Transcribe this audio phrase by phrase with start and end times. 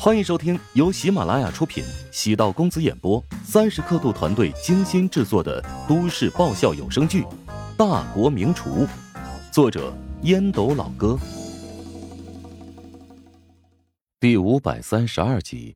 [0.00, 7.22] 欢迎收听由喜马拉雅出品、喜道公子演播、三十刻度团队精心制作的都市爆笑有声剧
[7.76, 8.86] 《大国名厨》，
[9.52, 9.92] 作者
[10.22, 11.18] 烟斗老哥，
[14.20, 15.74] 第五百三十二集。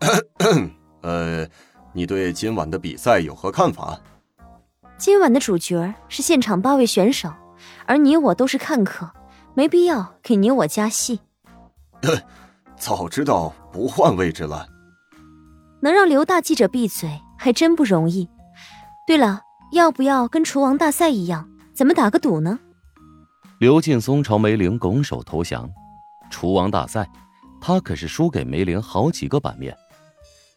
[1.00, 1.48] 呃，
[1.94, 3.98] 你对今晚的比赛有何看法？
[4.98, 7.32] 今晚的主角是现场八位选手，
[7.86, 9.10] 而你我都是看客，
[9.54, 11.20] 没必要给你我加戏。
[12.80, 14.66] 早知道不换位置了。
[15.80, 18.28] 能让刘大记者闭嘴还真不容易。
[19.06, 22.58] 对了，要不要跟厨王大赛一样，咱们打个赌呢？
[23.58, 25.70] 刘劲松朝梅玲拱手投降。
[26.30, 27.06] 厨王大赛，
[27.60, 29.76] 他可是输给梅玲好几个版面。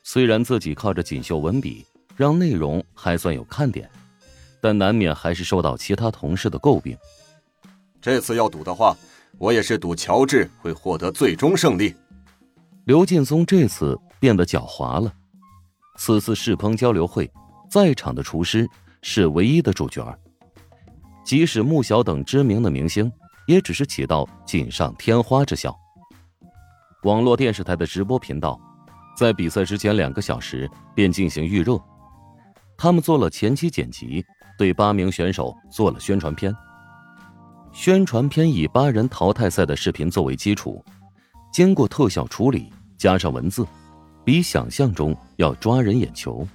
[0.04, 3.90] 虽然自己靠着锦绣文笔让内容还算有看点，
[4.62, 6.98] 但难免还是受到其他同事的诟病。
[8.02, 8.96] 这次要赌的话，
[9.38, 11.96] 我也是赌乔治会获得最终胜利。
[12.86, 15.14] 刘劲松这次变得狡猾了。
[15.98, 17.32] 此次试烹交流会，
[17.70, 18.70] 在场的厨师
[19.02, 20.06] 是唯一的主角。
[21.24, 23.10] 即使穆小等知名的明星，
[23.48, 25.74] 也只是起到锦上添花之效。
[27.04, 28.60] 网络电视台的直播频道，
[29.16, 31.80] 在比赛之前两个小时便进行预热。
[32.76, 34.26] 他们做了前期剪辑，
[34.58, 36.54] 对八名选手做了宣传片。
[37.72, 40.84] 宣传片以八人淘汰赛的视频作为基础。
[41.54, 43.64] 经过特效处理，加上文字，
[44.26, 46.48] 比想象中要抓人眼球。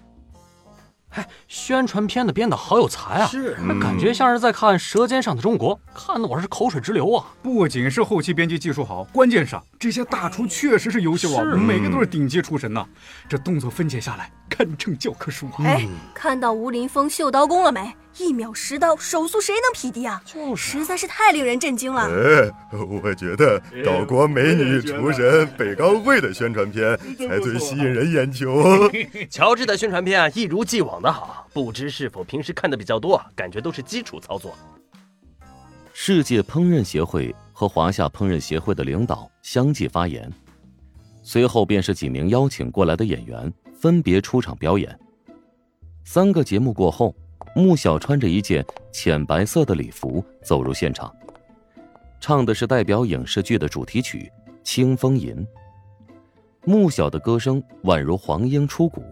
[1.11, 3.27] 哎，宣传片的编的好有才啊！
[3.29, 7.25] 是，感觉像是在看《舌尖上的中国》，看的我是口水直流啊！
[7.41, 12.85] 不仅是后期编辑技术好，关键上这些大厨确实是优秀啊，每个都是顶级厨神呐。
[13.29, 15.65] 这动作分解下来，堪称教科书啊！
[15.65, 17.95] 哎，看到吴林峰秀刀功了没？
[18.19, 20.21] 一秒十刀，手速谁能匹敌啊？
[20.27, 22.03] 就是实在是太令人震惊了。
[22.03, 28.91] 哎，我觉得岛国美女厨神北高会的宣传片才最吸引人眼球。
[29.31, 31.49] 乔治的宣传片啊，一如既往的好。
[31.53, 34.57] 不知是否平时看的比较多，感觉都是基础操作。
[35.93, 40.29] 世界烹饪协会和华夏烹饪协会的领导相继发言，
[41.23, 44.99] 随后便是几名邀请过来的演员分别出场表演。
[46.05, 47.15] 三个节目过后。
[47.55, 51.15] 穆小穿着一件浅白色的礼服走入现场，
[52.21, 54.31] 唱的是代表影视剧的主题曲
[54.63, 55.35] 《清风吟》。
[56.65, 59.03] 穆小的歌声宛如黄莺出谷，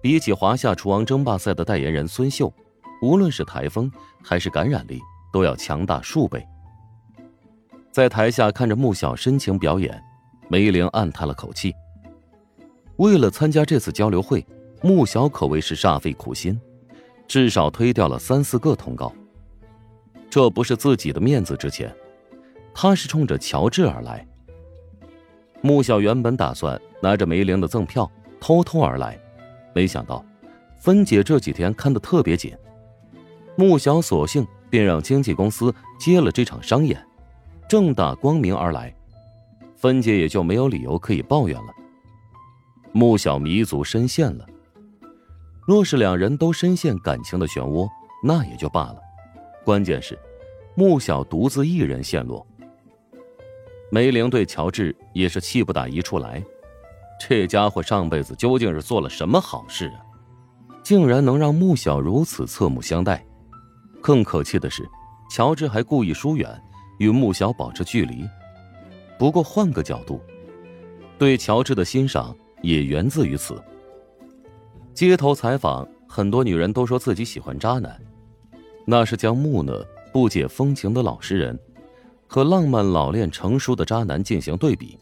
[0.00, 2.52] 比起华夏厨王争霸赛的代言人孙秀，
[3.00, 3.90] 无论是台风
[4.22, 5.00] 还是感染力
[5.32, 6.44] 都要强大数倍。
[7.92, 10.02] 在台下看着穆小深情表演，
[10.48, 11.72] 梅玲暗叹了口气。
[12.96, 14.44] 为了参加这次交流会，
[14.82, 16.60] 穆小可谓是煞费苦心。
[17.32, 19.10] 至少推掉了三四个通告。
[20.28, 21.90] 这不是自己的面子值钱，
[22.74, 24.28] 他是冲着乔治而来。
[25.62, 29.18] 穆小原本打算拿着梅玲的赠票偷偷而来，
[29.74, 30.22] 没想到
[30.78, 32.54] 芬姐这几天看得特别紧，
[33.56, 37.02] 穆小索性便让经纪公司接了这场商演，
[37.66, 38.94] 正大光明而来，
[39.74, 41.72] 芬姐也就没有理由可以抱怨了。
[42.92, 44.46] 穆小迷足深陷了。
[45.66, 47.88] 若是两人都深陷感情的漩涡，
[48.22, 48.96] 那也就罢了。
[49.64, 50.18] 关键是，
[50.74, 52.44] 穆小独自一人陷落。
[53.90, 56.42] 梅玲对乔治也是气不打一处来，
[57.20, 60.00] 这家伙上辈子究竟是做了什么好事啊？
[60.82, 63.24] 竟然能让穆小如此侧目相待。
[64.00, 64.88] 更可气的是，
[65.30, 66.60] 乔治还故意疏远，
[66.98, 68.28] 与穆小保持距离。
[69.16, 70.20] 不过换个角度，
[71.18, 73.62] 对乔治的欣赏也源自于此。
[74.94, 77.98] 街头采访，很多女人都说自己喜欢渣男，
[78.86, 81.58] 那是将木讷、不解风情的老实人，
[82.26, 84.98] 和浪漫老练成熟的渣男进行对比。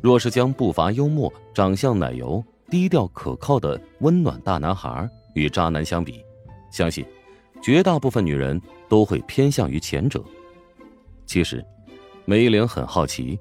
[0.00, 6.24] 若是将不乏幽默、长相奶油、低调可靠的温暖大男孩与渣男相比，
[6.72, 7.04] 相信
[7.62, 8.58] 绝大部分女人
[8.88, 10.24] 都会偏向于前者。
[11.26, 11.62] 其实，
[12.24, 13.38] 梅玲很好奇，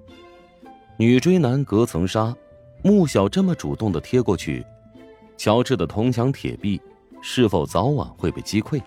[0.98, 2.36] 女追男隔层纱，
[2.84, 4.66] 穆小这么主动的贴过去。
[5.40, 6.80] 乔治的铜墙铁壁
[7.22, 8.78] 是否早晚会被击溃？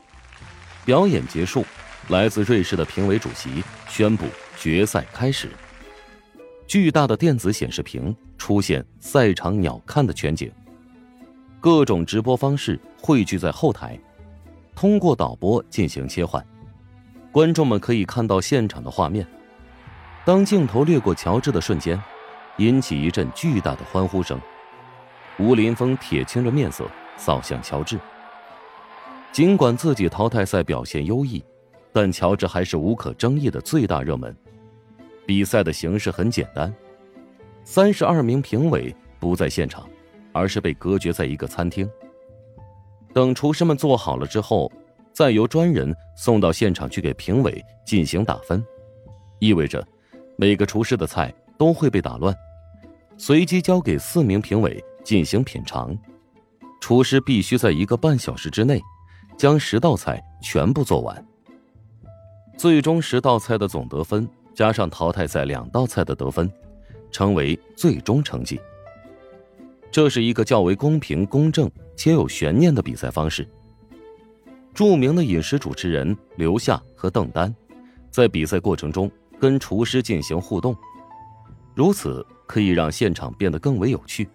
[0.84, 1.64] 表演结束，
[2.10, 4.26] 来自瑞士的评委主席宣布
[4.58, 5.48] 决赛开始。
[6.66, 10.52] 巨大的电子显示屏出现赛场鸟瞰的全景，
[11.58, 13.98] 各种直播方式汇聚在后台，
[14.74, 16.46] 通过导播进行切换，
[17.32, 19.26] 观众们可以看到现场的画面。
[20.26, 21.98] 当镜头掠过乔治的瞬间，
[22.58, 24.38] 引起一阵巨大的欢呼声。
[25.38, 26.84] 吴林峰铁青着面色
[27.16, 27.98] 扫向乔治。
[29.32, 31.42] 尽管自己淘汰赛表现优异，
[31.92, 34.36] 但乔治还是无可争议的最大热门。
[35.24, 36.72] 比赛的形式很简单，
[37.64, 39.88] 三十二名评委不在现场，
[40.32, 41.88] 而是被隔绝在一个餐厅。
[43.14, 44.70] 等厨师们做好了之后，
[45.12, 48.62] 再由专人送到现场去给评委进行打分，
[49.38, 49.86] 意味着
[50.36, 52.34] 每个厨师的菜都会被打乱，
[53.16, 55.96] 随机交给四名评委进行品尝。
[56.80, 58.80] 厨师必须在一个半小时之内，
[59.36, 61.26] 将十道菜全部做完。
[62.56, 66.50] 最终十道菜的总得分加上淘汰赛两道菜的得分，
[67.10, 68.60] 成为最终成绩。
[69.90, 73.48] 这是一个较为公平、公正且有悬念的比赛方式。
[74.74, 77.54] 著名的饮食主持人刘夏和邓丹，
[78.10, 80.74] 在比赛过程中跟厨师进行互动，
[81.74, 84.28] 如此可以让现场变得更为有趣，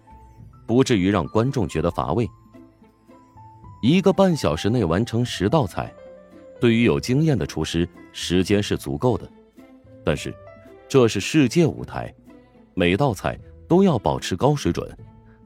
[0.68, 2.28] 不至于让观众觉得乏味。
[3.80, 5.90] 一个半小时内完成十道菜，
[6.60, 9.26] 对于有经验的厨师，时间是足够的。
[10.04, 10.34] 但是，
[10.86, 12.14] 这是世界舞台，
[12.74, 14.86] 每道菜都要保持高水准。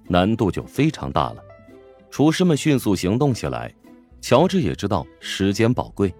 [0.08, 1.36] 难度就非常大了，
[2.10, 3.72] 厨师们迅速行动起来。
[4.20, 6.12] 乔治也知道时间宝贵，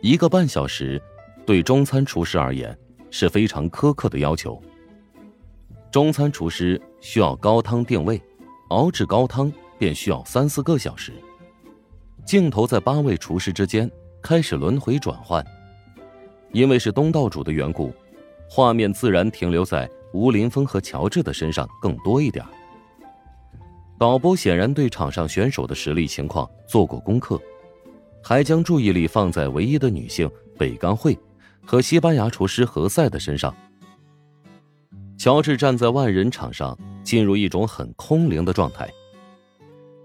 [0.00, 1.00] 一个半小时
[1.46, 2.76] 对中餐厨师而言
[3.10, 4.60] 是非常苛刻的要求。
[5.90, 8.20] 中餐厨师需要高汤定位，
[8.72, 11.12] 熬制高汤便需要三四个小时。
[12.24, 13.90] 镜头在八位厨师之间
[14.22, 15.44] 开始轮回转换，
[16.52, 17.92] 因为是东道主的缘故，
[18.48, 22.44] 画面自然停留在吴林峰和乔治的身上更多一点。
[23.98, 27.40] 导播显然对场上选手的实力情况做过功课，
[28.22, 31.16] 还将注意力放在唯一的女性北干惠
[31.64, 33.54] 和西班牙厨师何塞的身上。
[35.18, 38.88] 乔治站在万人场上，进入一种很空灵的状态。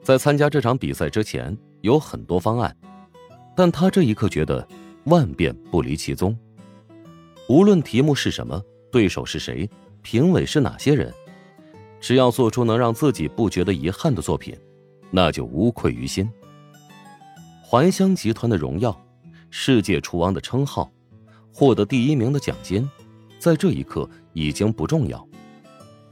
[0.04, 2.76] 在参加这场比赛之前，有很多方案，
[3.56, 4.66] 但他这一刻觉得
[5.06, 6.38] 万变不离其宗。
[7.50, 8.62] 无论题目是什么，
[8.92, 9.70] 对手是谁，
[10.02, 11.14] 评委是哪些人。
[12.00, 14.56] 只要做出能让自己不觉得遗憾的作品，
[15.12, 16.30] 那就无愧于心。
[17.70, 18.98] 怀乡集团的荣耀、
[19.50, 20.92] 世界厨王的称号、
[21.54, 22.90] 获得第一名的奖金，
[23.40, 25.28] 在这一刻已经不重要。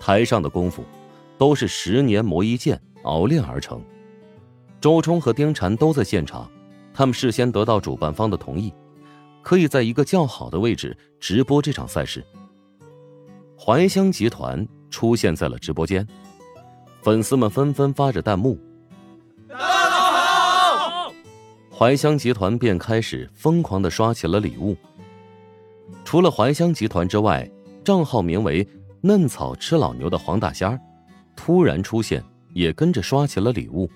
[0.06, 0.84] 台上的功夫，
[1.36, 3.81] 都是十年磨一剑熬练而成。
[4.80, 6.48] 周冲和丁禅都在现场，
[6.94, 8.72] 他们事先得到主办方的同意，
[9.42, 12.24] 可以在一个较好的位置直播这场赛事。
[13.57, 14.63] 怀香集团。
[14.92, 16.08] 出现在了直播间，
[17.01, 18.58] 粉丝们纷纷发着弹幕。
[19.50, 19.58] 大
[19.90, 19.98] 佬
[21.10, 21.13] 好！
[21.69, 24.78] 怀香集团便开始疯狂的刷起了礼物。
[26.06, 27.50] 除了怀香集团之外，
[27.84, 28.66] 账号名为
[29.06, 30.81] “嫩草吃老牛”的黄大仙儿
[31.36, 32.24] 突然出现，
[32.54, 33.88] 也跟着刷起了礼物。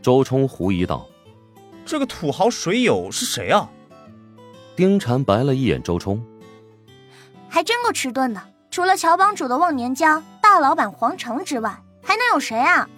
[0.00, 1.04] 周冲狐疑道
[1.84, 3.68] ：“这个土豪水友是谁啊？”
[4.76, 6.24] 丁婵白了一眼周冲，
[7.48, 8.40] 还真够迟钝的。
[8.70, 12.88] 除了乔帮主的忘年交、大老板黄成之外，还能有谁啊？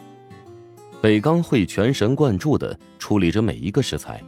[1.00, 4.22] 北刚会全神贯注的处理着每一个食材，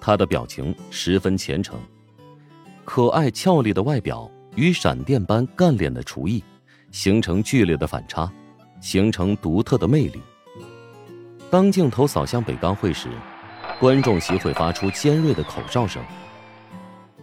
[0.00, 1.78] 他的表情十分虔诚，
[2.84, 6.42] 可爱俏丽的外表与闪电般干练的厨艺
[6.90, 8.32] 形成剧烈的反差，
[8.80, 10.20] 形成独特的魅力。
[11.50, 13.08] 当镜头扫向北冈会时，
[13.80, 16.02] 观众席会发出尖锐的口哨声。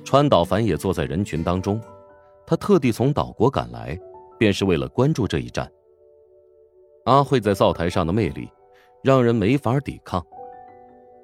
[0.04, 1.80] 川岛繁也坐在人群当中。
[2.46, 3.98] 他特地从岛国赶来，
[4.38, 5.72] 便是为了关注这一战。
[7.06, 8.50] 阿慧在灶台上的魅力，
[9.04, 10.22] 让人没法抵抗。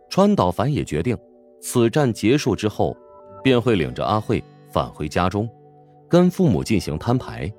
[0.10, 1.18] 川岛繁也决定，
[1.60, 2.96] 此战结束之后，
[3.44, 5.50] 便会领着阿慧返回家中，
[6.10, 7.52] 跟父母进行摊牌。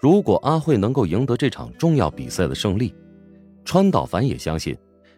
[0.00, 2.94] 如果阿慧能够赢得这场重要比赛的胜利，
[3.64, 4.76] 川岛繁也相信，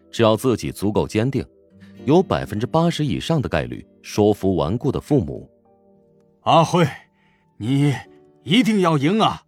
[0.09, 1.45] 只要自己足够坚定，
[2.05, 5.49] 有百分之八十以上的概率说服顽固的父母。
[6.41, 6.87] 阿慧。
[7.57, 7.93] 你
[8.41, 9.43] 一定要赢啊！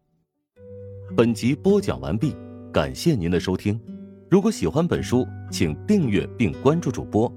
[1.18, 2.36] 本集播讲完毕，
[2.72, 3.82] 感谢您的收听。
[4.30, 7.32] 如果喜欢本书，请订阅并关注主播。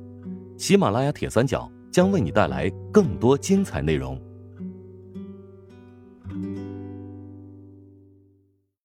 [0.59, 4.21] 喜马拉雅铁三角将为你带来更多精彩内容。